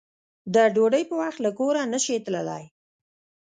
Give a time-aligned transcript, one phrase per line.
[0.53, 2.63] د ډوډۍ په وخت کې له کوره نشې تللی